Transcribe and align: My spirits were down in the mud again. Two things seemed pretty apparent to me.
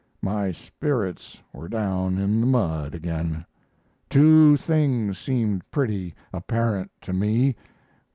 My 0.23 0.51
spirits 0.51 1.39
were 1.53 1.69
down 1.69 2.17
in 2.17 2.41
the 2.41 2.47
mud 2.47 2.95
again. 2.95 3.45
Two 4.09 4.57
things 4.57 5.19
seemed 5.19 5.61
pretty 5.69 6.15
apparent 6.33 6.89
to 7.01 7.13
me. 7.13 7.55